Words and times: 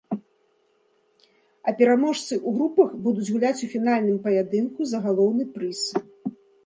А 1.71 1.73
пераможцы 1.81 2.33
ў 2.39 2.49
групах 2.55 2.89
будуць 3.09 3.27
гуляць 3.33 3.63
у 3.67 3.69
фінальным 3.75 4.17
паядынку 4.25 4.79
за 4.93 5.03
галоўны 5.05 5.43
прыз. 5.59 5.81